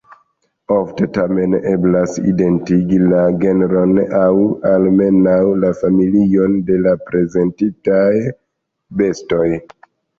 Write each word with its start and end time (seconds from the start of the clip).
Ofte 0.75 1.07
tamen 1.17 1.55
eblas 1.71 2.15
identigi 2.31 2.99
la 3.13 3.21
genron 3.45 3.95
aŭ 4.23 4.33
almenaŭ 4.73 5.39
la 5.67 5.75
familion 5.85 6.61
de 6.73 6.83
la 6.89 6.99
prezentitaj 7.07 8.11
bestoj. 9.05 9.49